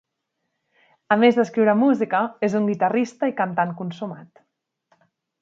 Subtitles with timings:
[1.15, 4.45] A més d'escriure música, és un guitarrista i cantant consumat.